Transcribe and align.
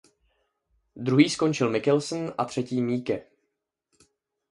Druhý 0.95 1.29
skončil 1.29 1.69
Mikkelsen 1.69 2.33
a 2.37 2.45
třetí 2.45 2.81
Meeke. 2.81 3.25